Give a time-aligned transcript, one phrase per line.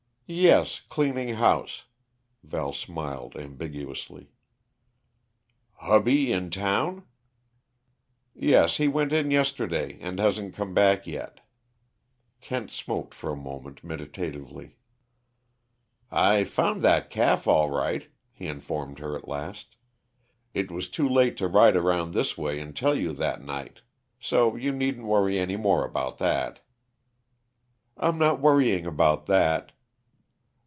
[0.33, 1.87] "Yes cleaning house."
[2.41, 4.31] Val smiled ambiguously.
[5.75, 7.03] "Hubby in town?"
[8.33, 11.41] "Yes he went in yesterday, and hasn't come back yet."
[12.39, 14.77] Kent smoked for a moment meditatively.
[16.09, 19.75] "I found that calf, all right," he informed her at last.
[20.53, 23.81] "It was too late to ride around this way and tell you that night.
[24.21, 26.61] So you needn't worry any more about that."
[27.97, 29.73] "I'm not worrying about that."